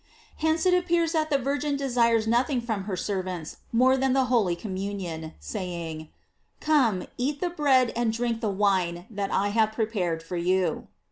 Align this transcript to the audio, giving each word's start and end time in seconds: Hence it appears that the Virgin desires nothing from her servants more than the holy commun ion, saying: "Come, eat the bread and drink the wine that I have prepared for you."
Hence 0.37 0.65
it 0.65 0.73
appears 0.73 1.11
that 1.11 1.29
the 1.29 1.37
Virgin 1.37 1.77
desires 1.77 2.25
nothing 2.25 2.59
from 2.59 2.85
her 2.85 2.97
servants 2.97 3.57
more 3.71 3.95
than 3.95 4.13
the 4.13 4.25
holy 4.33 4.55
commun 4.55 4.99
ion, 4.99 5.33
saying: 5.39 6.09
"Come, 6.59 7.05
eat 7.19 7.39
the 7.39 7.51
bread 7.51 7.93
and 7.95 8.11
drink 8.11 8.41
the 8.41 8.49
wine 8.49 9.05
that 9.11 9.29
I 9.29 9.49
have 9.49 9.73
prepared 9.73 10.23
for 10.23 10.37
you." 10.37 10.87